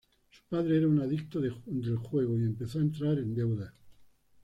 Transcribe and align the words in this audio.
Su 0.31 0.41
padre 0.49 0.77
era 0.79 0.87
un 0.87 0.99
adicto 0.99 1.39
de 1.39 1.51
juego 1.95 2.35
y 2.39 2.41
empezó 2.41 2.79
a 2.79 2.81
entrar 2.81 3.19
en 3.19 3.35
deuda. 3.35 3.71